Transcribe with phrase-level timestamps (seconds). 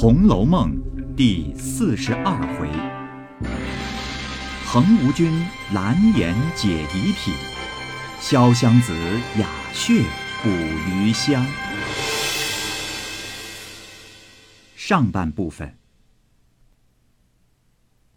[0.00, 0.74] 红楼梦》
[1.14, 2.70] 第四十二回：
[4.66, 5.30] 横无君
[5.74, 7.32] 蓝颜解疑癖，
[8.18, 8.94] 潇湘子
[9.38, 10.02] 雅谑
[10.42, 11.44] 捕鱼香。
[14.74, 15.76] 上半部分。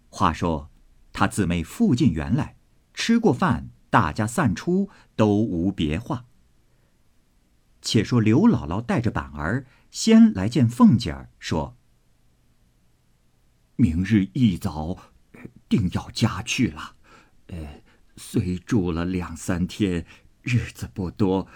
[0.08, 0.70] 话说，
[1.12, 2.56] 他姊妹附近园来，
[2.94, 6.24] 吃过饭，大家散出，都无别话。
[7.82, 9.66] 且说刘姥姥带着板儿。
[9.94, 11.78] 先来见凤姐儿，说
[13.78, 14.98] ：“明日一早，
[15.70, 16.96] 定要家去了。
[17.50, 17.84] 呃，
[18.18, 20.04] 虽住了两三天，
[20.42, 21.48] 日子不多，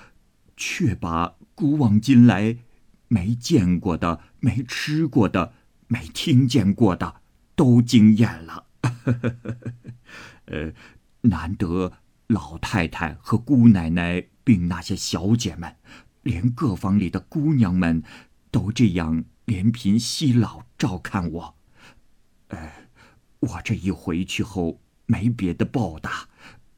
[0.55, 2.59] 却把古往今来
[3.07, 5.53] 没见过的、没吃过的、
[5.87, 7.21] 没听见过的
[7.55, 8.67] 都惊艳了。
[10.45, 10.73] 呃，
[11.21, 11.93] 难得
[12.27, 15.75] 老太太和姑奶奶并那些小姐们，
[16.21, 18.03] 连各房里的姑娘们。”
[18.57, 21.55] 都这样怜贫惜老照看我，
[22.47, 22.89] 呃，
[23.39, 26.27] 我这一回去后没别的报答，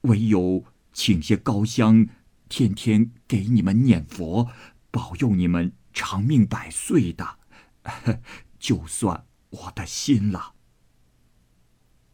[0.02, 2.09] 唯有请些高香，
[2.50, 4.50] 天天给你们念佛，
[4.92, 7.40] 保佑你们长命百岁的，
[8.59, 10.56] 就算我的心了。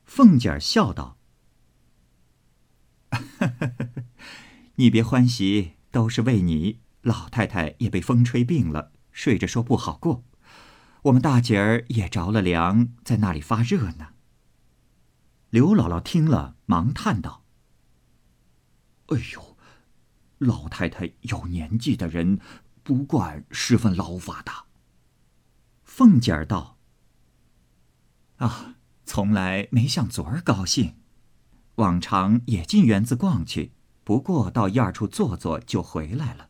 [0.04, 1.18] 凤姐笑道
[4.78, 6.82] ：“你别欢喜，都是为你。
[7.02, 10.26] 老太太也被风吹病了。”睡着说不好过，
[11.04, 14.10] 我们大姐儿也着了凉，在那里发热呢。
[15.50, 17.46] 刘姥姥听了，忙叹道
[19.08, 19.58] ：“哎呦，
[20.40, 22.42] 老太太有年纪的人，
[22.84, 24.52] 不惯十分劳法的。”
[25.86, 26.78] 凤姐儿道
[28.36, 30.98] ：“啊，从来没像昨儿高兴，
[31.76, 33.72] 往常也进园子逛去，
[34.04, 36.50] 不过到院儿处坐坐就回来了。”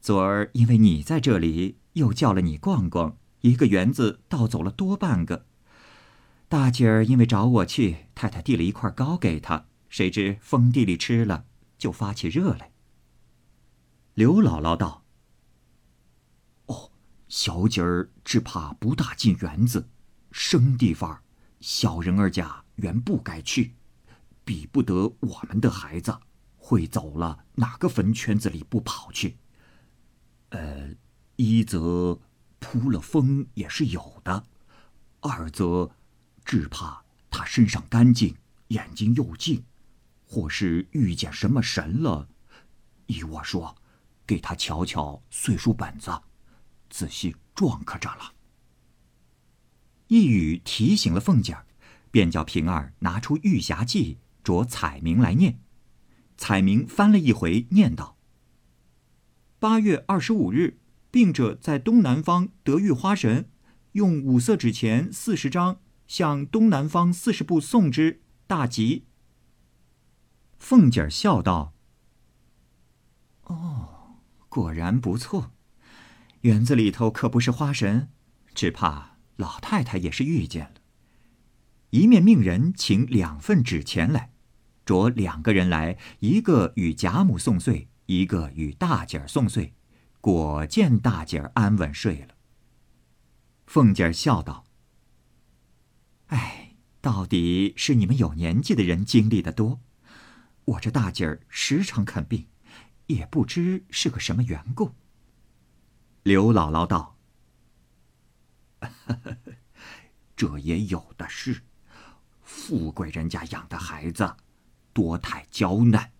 [0.00, 5.46] 昨儿因为你在这里，又叫了你逛逛，一个园子倒走了多半个。
[6.48, 11.44] 大姐儿因为找我去，太太递了一块糕给她，谁知封地里吃了，
[11.76, 12.72] 就发起热来。
[14.14, 15.04] 刘姥姥道
[16.66, 16.90] ：“哦，
[17.28, 19.88] 小姐儿只怕不大进园子，
[20.30, 21.22] 生地方，
[21.60, 23.74] 小人儿家原不该去，
[24.44, 26.18] 比不得我们的孩子，
[26.56, 29.36] 会走了哪个坟圈子里不跑去。”
[30.50, 30.94] 呃，
[31.36, 32.20] 一则
[32.58, 34.44] 扑了风也是有的，
[35.20, 35.90] 二则
[36.44, 38.36] 只怕他身上干净，
[38.68, 39.64] 眼睛又净，
[40.26, 42.28] 或是遇见什么神了。
[43.06, 43.76] 依我说，
[44.26, 46.22] 给他瞧瞧岁数本子，
[46.90, 48.34] 仔细撞可着了。
[50.08, 51.66] 一语提醒了凤姐儿，
[52.10, 55.60] 便叫平儿拿出《玉匣记》，着彩名来念。
[56.36, 58.17] 彩名翻了一回，念道。
[59.60, 60.78] 八月二十五日，
[61.10, 63.50] 病者在东南方得遇花神，
[63.92, 69.06] 用五色纸钱四十张向东南方四十步送之，大吉。
[70.58, 71.74] 凤姐儿笑道
[73.46, 75.50] ：“哦，果然不错。
[76.42, 78.10] 园子里头可不是花神，
[78.54, 80.74] 只怕老太太也是遇见了。
[81.90, 84.30] 一面命人请两份纸钱来，
[84.84, 89.74] 着两个人来，一个与贾母送岁。”一个与大姐儿送岁，
[90.22, 92.34] 果见大姐儿安稳睡了。
[93.66, 94.64] 凤姐儿笑道
[96.28, 99.82] ：“哎，到底是你们有年纪的人经历的多，
[100.64, 102.46] 我这大姐儿时常看病，
[103.08, 104.94] 也不知是个什么缘故。”
[106.24, 107.18] 刘姥姥道
[110.34, 111.62] ：“这也有的是，
[112.40, 114.34] 富贵人家养的孩子，
[114.94, 116.12] 多太娇嫩。”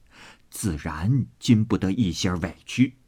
[0.58, 2.98] 自然经不得一些委屈，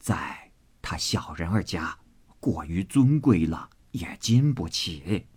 [0.00, 0.50] 在
[0.82, 1.96] 他小人儿家
[2.40, 5.28] 过于尊贵了，也经不起。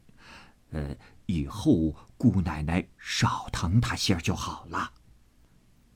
[0.72, 0.98] 呃，
[1.28, 4.94] 以后姑奶奶少疼他些就好了。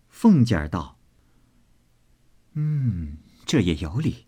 [0.08, 1.00] 凤姐儿道
[2.54, 4.28] ：“嗯，这也有理。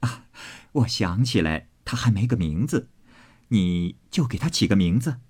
[0.00, 0.28] 啊，
[0.72, 2.88] 我想起来，他还没个名字，
[3.48, 5.20] 你就给他起个名字。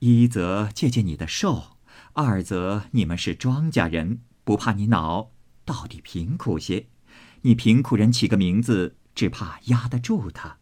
[0.00, 1.70] 一则借借你的寿。”
[2.12, 5.32] 二则你们是庄稼人，不怕你恼，
[5.64, 6.88] 到底贫苦些。
[7.42, 10.58] 你贫苦人起个名字，只怕压得住他。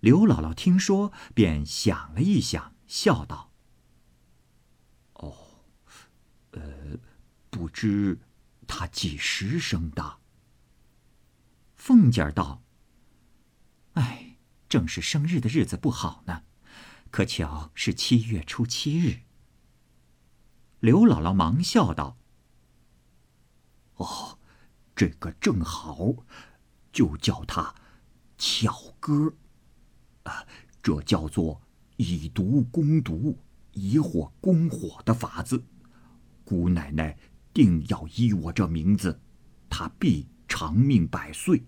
[0.00, 3.50] 刘姥姥听说，便想了一想，笑道
[5.14, 5.34] ：“哦，
[6.52, 6.98] 呃，
[7.50, 8.20] 不知
[8.66, 10.18] 他几时生的？”
[11.74, 12.62] 凤姐儿道
[13.94, 14.36] ：“哎，
[14.68, 16.42] 正是生日的日子不好呢，
[17.10, 19.22] 可巧是七月初七日。”
[20.80, 22.18] 刘姥姥忙笑道
[23.96, 24.38] ：“哦，
[24.94, 26.14] 这个正好，
[26.92, 27.74] 就叫他
[28.38, 29.34] 巧哥。
[30.24, 30.46] 啊，
[30.82, 31.60] 这叫做
[31.96, 33.38] 以毒攻毒、
[33.72, 35.62] 以火攻火的法子。
[36.44, 37.16] 姑奶奶
[37.52, 39.20] 定要依我这名字，
[39.68, 41.64] 她必长命百岁。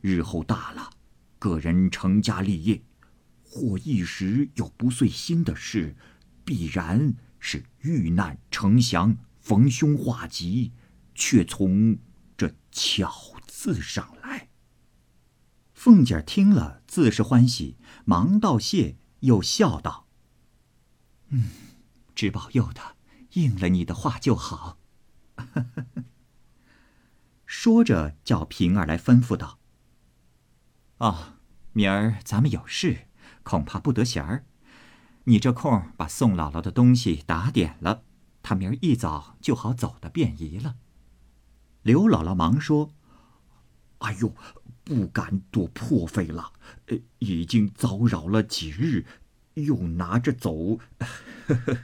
[0.00, 0.90] 日后大了，
[1.38, 2.82] 个人成家立业，
[3.42, 5.96] 或一时有不遂心的事，
[6.44, 10.72] 必然是遇难成祥、逢凶化吉，
[11.16, 11.98] 却从
[12.36, 14.50] 这巧字上来。
[15.72, 20.06] 凤姐听了，自是欢喜，忙道谢，又笑道
[21.30, 21.50] ：“嗯，
[22.14, 22.96] 只保佑他
[23.32, 24.78] 应了你的话就好。
[27.46, 29.58] ”说着，叫平儿来吩咐道
[30.98, 31.34] ：“哦，
[31.72, 33.08] 明儿咱们有事，
[33.42, 34.44] 恐怕不得闲儿。
[35.24, 38.04] 你这空把宋姥姥的东西打点了，
[38.42, 40.76] 她明儿一早就好走的便宜了。”
[41.86, 42.90] 刘姥姥忙说
[43.98, 44.34] ：“哎呦！”
[44.82, 46.52] 不敢多破费了，
[46.86, 49.04] 呃，已经遭扰了几日，
[49.54, 50.78] 又拿着走，
[51.46, 51.78] 呵 呵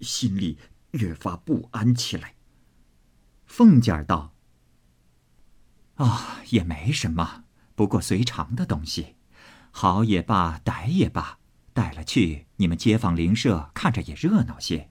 [0.00, 0.58] 心里
[0.92, 2.34] 越发不安起来。
[3.44, 4.34] 凤姐儿道
[5.96, 7.44] ：“啊，也没什么，
[7.74, 9.16] 不过随常的东西，
[9.70, 11.38] 好也罢，歹也罢，
[11.74, 14.90] 带了去，你们街坊邻舍看着也热闹些，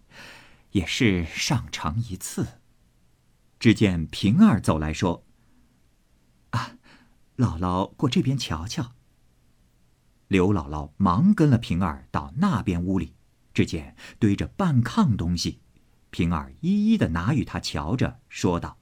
[0.72, 2.60] 也是上乘一次。”
[3.66, 5.26] 只见平儿走来说
[6.54, 6.78] ：“啊。”
[7.36, 8.94] 姥姥过这边瞧瞧。
[10.28, 13.16] 刘姥姥忙跟了平儿到那边屋里，
[13.56, 15.62] 只见堆着半炕东西，
[16.12, 18.78] 平儿一一的拿与他瞧着，说道：“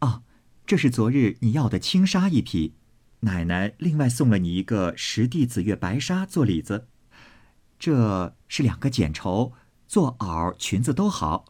[0.00, 0.22] 哦，
[0.64, 2.72] 这是昨日你要的青纱一匹，
[3.20, 6.88] 奶奶另外送了你一个十地紫月白纱做里子。
[7.78, 9.52] 这是两个剪绸，
[9.86, 11.44] 做袄裙子都好。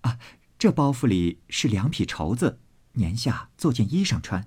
[0.00, 0.18] 啊，
[0.60, 2.60] 这包袱里是两匹绸子，
[2.92, 4.46] 年下做件衣裳穿。”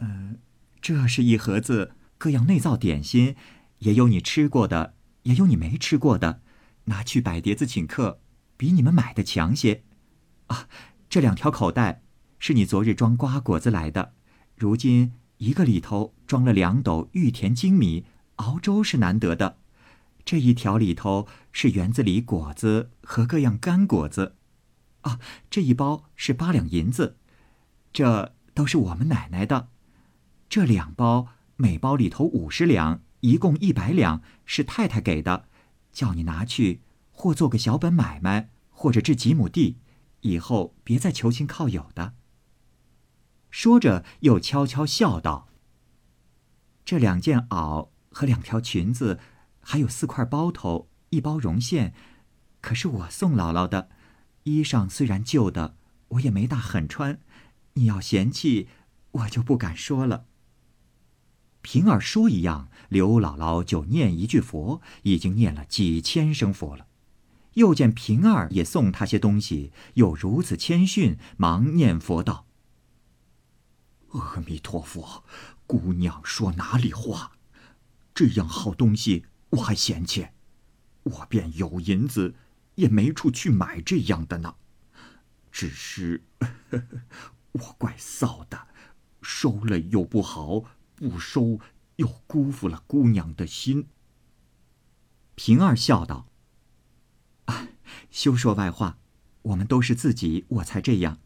[0.00, 0.38] 嗯，
[0.80, 3.36] 这是一盒子各样内造点心，
[3.80, 4.94] 也有你吃过的，
[5.24, 6.40] 也有你没吃过的，
[6.84, 8.20] 拿去摆碟子请客，
[8.56, 9.82] 比你们买的强些。
[10.46, 10.66] 啊，
[11.10, 12.00] 这两条口袋
[12.38, 14.14] 是你昨日装瓜果子来的，
[14.56, 18.06] 如今一个里头装了两斗玉田精米，
[18.36, 19.58] 熬粥是难得的。
[20.24, 24.36] 这一条里头是园子里果子和各样干果子。
[25.02, 25.20] 啊，
[25.50, 27.16] 这一包是八两银子，
[27.92, 29.68] 这都是我们奶奶的。
[30.48, 35.48] 这两包，每包里头五十两，一共一百两，是太太给的，
[35.92, 39.78] 叫你拿去，或做个小本买卖，或者置几亩地，
[40.20, 42.14] 以后别再求亲靠友的。
[43.50, 45.48] 说着，又悄悄笑道
[46.84, 49.18] ：“这两件袄和两条裙子，
[49.60, 51.92] 还有四块包头，一包绒线，
[52.60, 53.90] 可是我送姥姥的。
[54.44, 55.76] 衣裳虽然旧的，
[56.08, 57.20] 我也没大狠穿，
[57.74, 58.68] 你要嫌弃，
[59.12, 60.26] 我就不敢说了。”
[61.62, 66.86] 平儿说一样，刘姥姥就念一句佛，已经念了几千声佛了。
[67.54, 72.46] 又见平儿也送他些东西，又如此谦逊，忙念佛道
[74.10, 75.22] ：“阿弥陀佛，
[75.66, 77.32] 姑娘说哪里话？
[78.14, 80.28] 这样好东西我还嫌弃？
[81.04, 82.34] 我便有银子，
[82.76, 84.56] 也没处去买这样的呢。
[85.50, 86.22] 只是
[87.52, 88.68] 我怪臊的，
[89.20, 90.64] 收了又不好。”
[90.94, 91.58] 不收，
[91.96, 93.88] 又辜负了姑娘的心。
[95.34, 96.28] 平儿笑道
[97.46, 97.70] ：“啊，
[98.08, 98.98] 休说外话，
[99.42, 101.18] 我们都是自己，我才这样。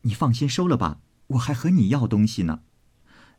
[0.00, 2.62] 你放心收了吧，我还和你要东西呢。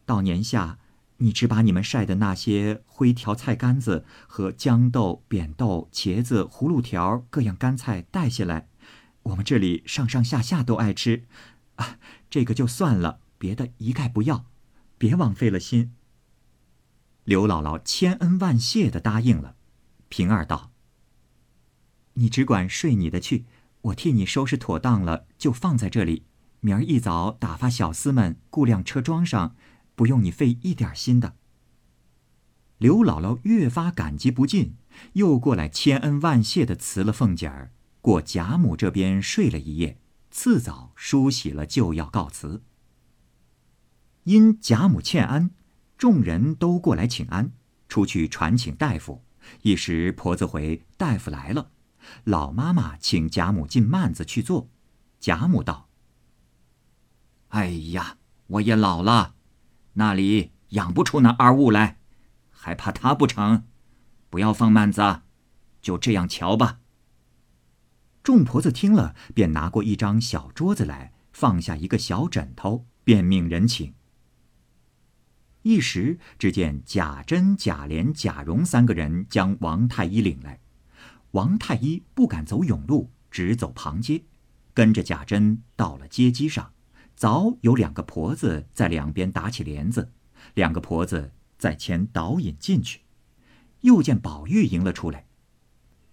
[0.06, 0.78] 到年下，
[1.24, 8.68] 你只把你们晒的那些灰条菜干子和豇豆、扁豆、茄子、葫芦条各样干菜带下来，
[9.24, 11.24] 我们这里上上下下都爱吃。
[11.75, 11.98] 啊，
[12.30, 14.46] 这个就算了，别的一概不要。”
[15.00, 15.94] 别枉费了心。
[17.24, 19.56] 刘姥姥千恩万谢的答应了。
[20.10, 20.72] 平儿道
[22.15, 23.46] ：“你只管睡你的去，
[23.82, 26.25] 我替你收拾妥当了，就放在这里。
[26.60, 29.56] 明儿一早打发小厮们雇辆车装上，
[29.96, 31.36] 不用你费一点心的。”
[32.80, 34.76] 刘姥姥越发感激不尽，
[35.14, 37.72] 又过来千恩万谢的辞了凤姐儿，
[38.02, 40.00] 过贾母这边睡了一夜。
[40.30, 42.64] 次早梳洗了，就要告辞。
[44.24, 45.52] 因贾母欠安，
[45.98, 47.54] 众人都过来请安，
[47.88, 49.24] 出去传请大夫。
[49.62, 51.72] 一时婆子回，大夫来了，
[52.24, 54.70] 老妈妈请贾母进幔子去坐。
[55.20, 55.88] 贾母道
[57.50, 59.36] ：“哎呀，我也老了，
[59.94, 62.00] 那里养不出那二物来，
[62.50, 63.64] 还怕他不成？
[64.30, 65.22] 不要放慢子，
[65.82, 66.80] 就这样瞧吧。”
[68.24, 73.94] 众婆子听了，便拿过一张小桌子来，放下一个小枕头，便命人请。
[75.64, 80.60] 一时，只见贾珍、贾琏、贾蓉三个人将王太医领来。
[81.32, 84.24] 王太医不敢走甬路，只走旁街，
[84.74, 86.72] 跟着贾珍到了街机上。
[87.15, 90.12] 早有两个婆子在两边打起帘子，
[90.55, 93.01] 两个婆子在前导引进去。
[93.82, 95.25] 又见宝玉迎了出来，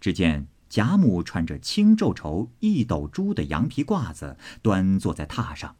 [0.00, 5.76] 只见贾母穿着青皱绸一斗珠的羊皮褂子，端坐在榻上。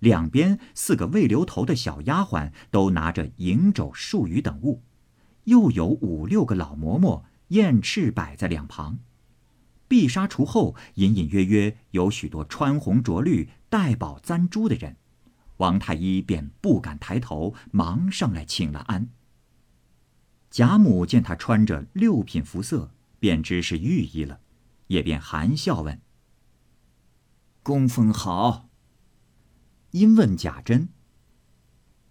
[0.00, 4.82] 两边四个未留头的小丫鬟都拿着银帚、漱盂等物，
[5.44, 8.98] 又有五六个老嬷嬷燕翅摆在两旁。
[9.88, 14.98] 碧纱橱后隐隐约约有许多穿红着绿、带宝簪珠的人，
[15.56, 19.10] 王太医便不敢抬头，忙上来请了安。
[20.48, 24.38] 贾母见他穿着六品服色，便知是御医了，
[24.86, 26.00] 也便含笑问
[27.64, 28.68] ：“供奉好。”
[29.90, 30.90] 因问贾珍：“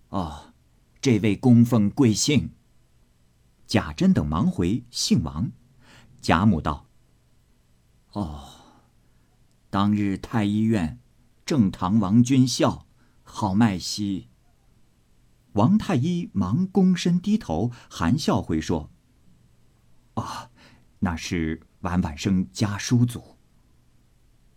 [0.10, 0.54] 哦，
[1.00, 2.52] 这位供奉贵姓？”
[3.66, 5.50] 贾珍等忙回：“姓王。”
[6.20, 6.88] 贾母道
[8.12, 8.50] ：“哦，
[9.70, 11.00] 当日太医院
[11.54, 12.88] 正堂王君笑，
[13.22, 14.28] 好脉息。”
[15.54, 18.90] 王太医忙躬身低头，含笑回说
[20.16, 20.50] ：“啊，
[21.02, 23.38] 那是晚晚生家叔祖。”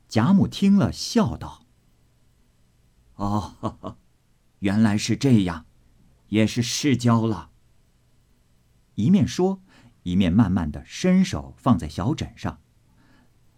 [0.08, 1.66] 贾母听了，笑道。
[3.16, 3.98] 哦，
[4.60, 5.66] 原来是这样，
[6.28, 7.50] 也是世交了。
[8.94, 9.60] 一面说，
[10.04, 12.58] 一面慢慢的伸手放在小枕上。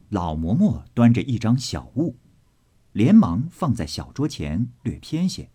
[0.09, 2.19] 老嬷嬷端着一张小物，
[2.99, 5.53] 连忙放在小桌前，略偏些。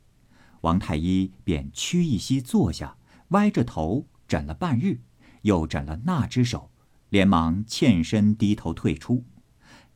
[0.61, 2.95] 王太医便屈一膝坐下，
[3.31, 5.01] 歪着头枕了半日，
[5.41, 6.71] 又枕了那只手，
[7.09, 9.25] 连忙欠身低头退出。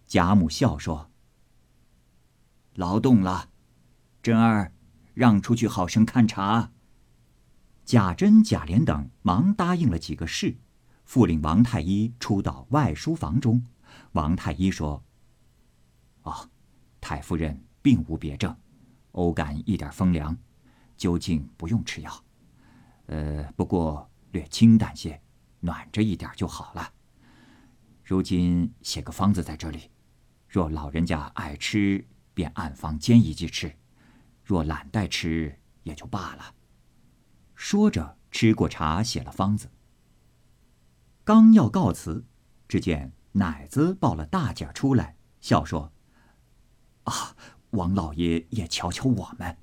[0.06, 1.10] 贾母笑说
[2.76, 3.50] ：“劳动了。”
[4.22, 4.74] 珍儿，
[5.14, 6.74] 让出去，好生看茶。
[7.86, 10.58] 贾珍、贾琏等忙答应了几个事，
[11.06, 13.66] 复领王太医出到外书房中。
[14.12, 15.06] 王太医说
[16.24, 16.50] ：“哦，
[17.08, 18.54] 太夫人并无别症，
[19.14, 20.38] 偶感一点风凉，
[20.98, 22.24] 究竟不用吃药。
[23.06, 25.22] 呃，不过略清淡些，
[25.62, 26.92] 暖着一点就好了。
[28.04, 29.90] 如今写个方子在这里，
[30.50, 33.74] 若老人家爱吃，便按方煎一剂吃。”
[34.44, 36.56] 若懒带吃也就罢了。
[37.56, 39.72] 说着，吃过茶，写了方子。
[41.24, 42.26] 刚要告辞，
[42.68, 45.94] 只见奶子抱了大姐出来，笑说
[47.08, 47.36] ：“啊，
[47.72, 49.58] 王老爷也瞧瞧我们。”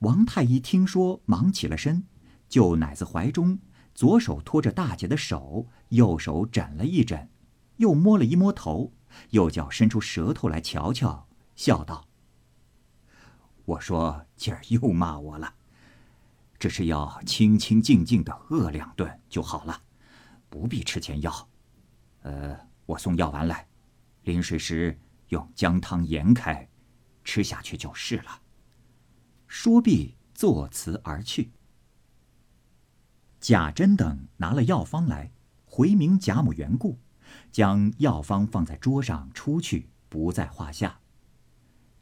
[0.00, 2.04] 王太医听说，忙起了身，
[2.48, 3.60] 就奶子怀中，
[3.94, 7.28] 左手托着大姐的手，右手枕了一枕，
[7.76, 8.92] 又摸了一摸头，
[9.30, 12.08] 又叫伸出舌头来瞧瞧，笑道。
[13.64, 15.54] 我说今儿又骂我了，
[16.58, 19.82] 只是要清清静静的饿两顿就好了，
[20.48, 21.48] 不必吃前药。
[22.22, 23.68] 呃，我送药丸来，
[24.24, 24.98] 临睡时
[25.32, 26.68] 用姜汤盐开，
[27.24, 28.42] 吃下去就是了。
[29.48, 31.52] 说毕，作辞而去。
[33.40, 35.32] 贾珍等拿了药方来，
[35.64, 36.98] 回明贾母缘故，
[37.50, 41.00] 将药方放在桌上，出去不在话下。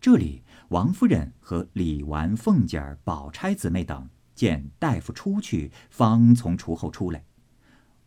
[0.00, 7.24] 这里，王夫人和李纨、凤姐儿、宝钗姊妹等见大夫出去，方从厨后出来。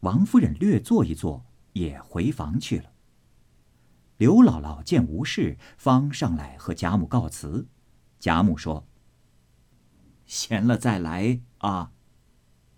[0.02, 2.93] 王夫人略坐一坐，也回房去了。
[4.18, 7.68] 刘姥姥见无事，方上来和贾母告辞。
[8.20, 8.88] 贾母说
[10.26, 11.92] ：“闲了再来啊。”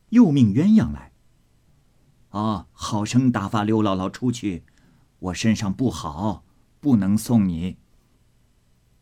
[0.10, 1.12] 又命鸳鸯来。
[2.30, 4.63] 啊，好生打发刘姥姥出去，
[5.20, 6.46] 我身上不好，
[6.80, 7.77] 不能送你。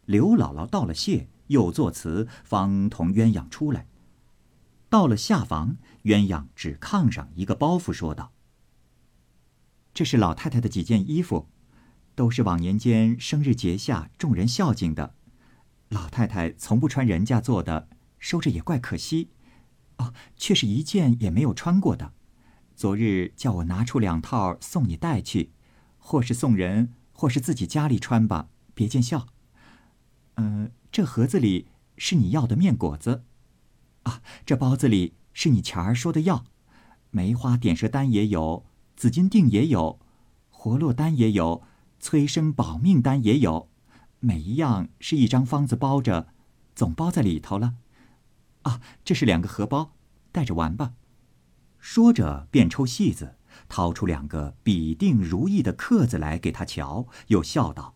[0.05, 3.87] 刘姥姥道了谢，又作辞，方同鸳鸯出来。
[4.89, 8.31] 到了下房，鸳鸯指炕上一个包袱，说道
[9.93, 11.47] ：“这是老太太的几件衣服，
[12.15, 15.15] 都是往年间生日节下众人孝敬的。
[15.89, 17.87] 老太太从不穿人家做的，
[18.19, 19.29] 收着也怪可惜。
[19.97, 22.13] 哦，却是一件也没有穿过的。
[22.75, 25.51] 昨日叫我拿出两套送你带去，
[25.99, 29.27] 或是送人，或是自己家里穿吧，别见笑。”
[30.35, 33.23] 嗯，这盒子里是你要的面果子，
[34.01, 36.43] 啊，这包子里是你前儿说的药，
[37.11, 38.65] 梅花点舌丹也有，
[38.95, 39.99] 紫金锭也有，
[40.49, 41.61] 活络丹也有，
[42.03, 43.69] 催生保命丹也有，
[44.19, 46.27] 每一样是一张方子包着，
[46.75, 47.75] 总包在里头了。
[48.63, 49.93] 啊，这是两个荷包，
[50.33, 50.95] 带着玩吧。
[51.79, 53.37] 说着，便抽戏子，
[53.69, 57.95] 掏出两个比定如意的刻子来给他瞧，又笑道。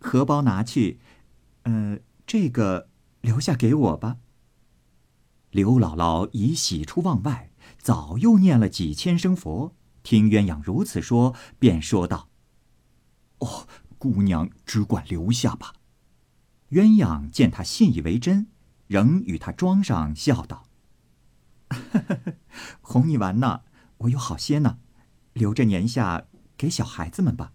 [0.00, 0.98] 荷包拿去，
[1.64, 2.88] 呃，这个
[3.20, 4.16] 留下给我吧。
[5.50, 9.74] 刘姥姥已喜出望外，早又念了几千声佛。
[10.02, 12.30] 听鸳鸯如此说，便说道
[13.38, 13.66] ：“哦，
[13.98, 15.74] 姑娘只管留下吧。”
[16.70, 18.48] 鸳鸯见他信以为真，
[18.86, 20.64] 仍与他装上，笑道
[22.80, 23.62] ：“哄你玩呢，
[23.98, 24.78] 我有好些呢，
[25.32, 26.26] 留着年下
[26.56, 27.52] 给小孩子们吧。”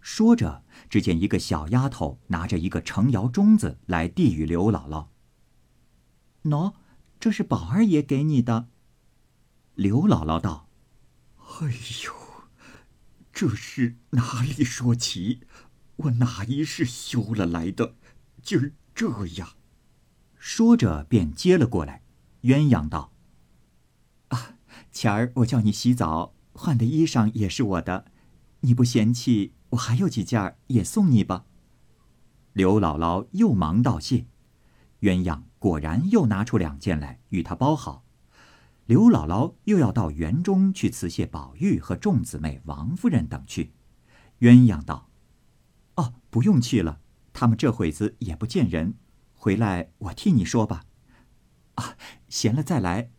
[0.00, 5.08] 说着，只见一个小丫头拿着一个成窑盅子来递与刘姥姥。
[6.44, 6.74] 喏，
[7.20, 8.68] 这是宝二爷给你的。
[9.74, 10.68] 刘姥姥道
[11.60, 11.66] ：“哎
[12.04, 12.12] 呦，
[13.38, 15.42] 这是哪里说起？
[15.94, 17.94] 我哪一世修了来的，
[18.42, 19.50] 今儿这样。”
[20.40, 22.02] 说着便接了过来。
[22.42, 23.12] 鸳鸯道
[24.30, 24.56] ：“啊，
[24.90, 28.06] 前儿我叫你洗澡换的衣裳也是我的，
[28.62, 31.44] 你不嫌弃？”我还有几件也送你吧。
[32.54, 34.26] 刘姥姥又忙道谢，
[35.02, 38.02] 鸳鸯果然又拿出两件来与她包好。
[38.88, 43.74] 刘姥姥又要到园中去辞谢宝玉和众姊妹、王夫人等去。
[44.38, 45.10] 鸳鸯道
[45.96, 46.98] ：“哦，不用去了，
[47.34, 48.94] 他们这会子也不见人，
[49.34, 50.84] 回来我替你说吧。”
[51.76, 51.98] 啊，
[52.30, 53.10] 闲了再来。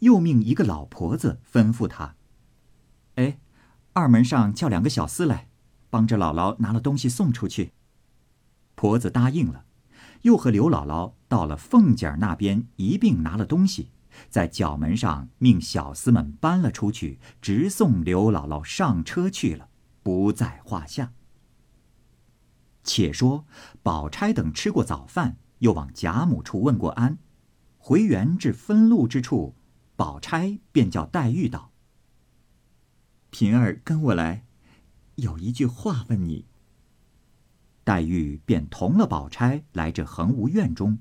[0.00, 2.16] 又命一个老婆子吩咐他
[3.16, 3.38] ：“哎，
[3.94, 5.48] 二门上叫两个小厮来。”
[5.88, 7.72] 帮着姥姥拿了东西送出去。
[8.74, 9.64] 婆子答应了，
[10.22, 13.90] 又和刘姥姥到了凤姐儿那边一并拿了东西，
[14.28, 19.68] 在角门上命小厮们搬了出去，直送刘姥姥上车去了，
[20.02, 21.12] 不在话下。
[22.82, 23.46] 且说
[23.82, 27.18] 宝钗等吃过早饭，又往贾母处问过安，
[27.78, 29.54] 回园至分路之处，
[29.96, 31.72] 宝钗便叫黛玉道
[33.30, 34.46] ：“平儿跟我来。”
[35.16, 36.46] 有一句话问你。
[37.84, 40.98] 黛玉便同了宝钗来这恒芜院中，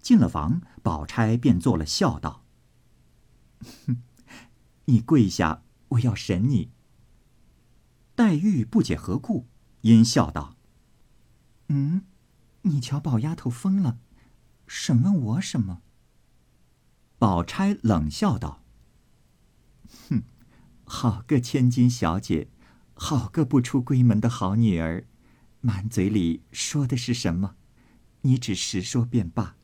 [0.00, 2.44] 进了房，宝钗便坐了，笑道
[4.86, 6.70] ：“你跪下，我要审你。”
[8.14, 9.46] 黛玉不解何故，
[9.82, 10.56] 因笑道
[11.68, 12.06] ：“嗯，
[12.62, 13.98] 你瞧宝丫头疯了，
[14.66, 15.82] 审问我什么？”
[17.18, 18.62] 宝钗冷笑道
[20.08, 20.22] ：“哼，
[20.84, 22.50] 好个千金小姐！”
[22.98, 25.06] 好个不出闺门的好女儿，
[25.60, 27.56] 满嘴里说的是什么？
[28.22, 29.56] 你只实说便罢。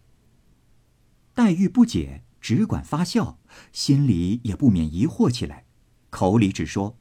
[1.33, 3.39] 黛玉不解，只管发笑，
[3.73, 5.65] 心里也不免疑惑起来，
[6.11, 6.99] 口里只说：“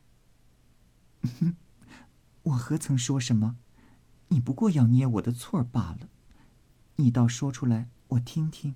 [2.44, 3.58] 我何曾说什么？
[4.28, 6.10] 你不过要捏我的错罢了。
[6.98, 8.76] 你倒说出来，我听听。”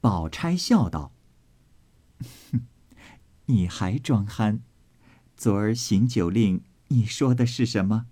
[0.00, 1.12] 宝钗笑道
[3.46, 4.62] ：“你还装憨。”
[5.36, 8.06] 昨儿行酒令，你说的是什么？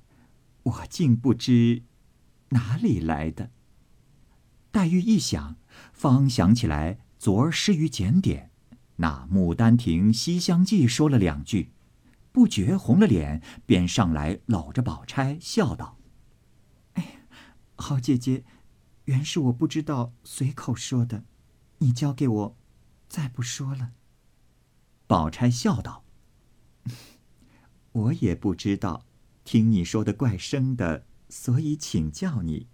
[0.65, 1.85] 我竟不知
[2.49, 3.53] 哪里来的。
[4.73, 5.57] 黛玉一想，
[5.93, 8.51] 方想起来昨儿失于检点，
[8.97, 11.71] 那《牡丹亭》《西厢记》说了两句，
[12.33, 15.99] 不觉红了脸，便上来搂着宝钗笑道
[16.95, 17.11] ：“哎呀，
[17.77, 18.43] 好姐姐，
[19.05, 21.23] 原是我不知道，随口说的，
[21.79, 22.57] 你教给我，
[23.09, 23.93] 再不说了。”
[25.07, 26.03] 宝钗笑道。
[27.93, 29.07] 我也不知道，
[29.45, 32.67] 听你说的怪生的，所以请教你。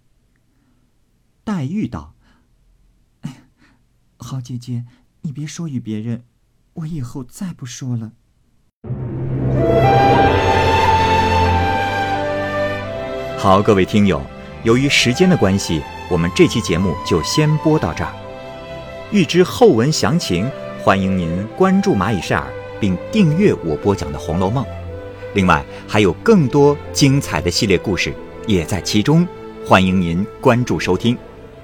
[1.43, 2.15] 黛玉道：“，
[4.21, 4.83] 好姐姐，
[5.21, 6.23] 你别说与别人，
[6.73, 8.11] 我以后再不说了。”
[13.39, 14.21] 好，各位听友，
[14.63, 18.13] 由于时间的关系，我们这期节目就先播到这儿。
[19.11, 20.51] 欲知后文详情，
[20.83, 22.45] 欢迎您关注蚂蚁晒尔，
[22.79, 24.63] 并订阅我播讲的《红楼梦》。
[25.33, 28.13] 另外还有更多精彩的系列故事
[28.45, 29.25] 也在其中，
[29.65, 31.17] 欢迎您关注收听。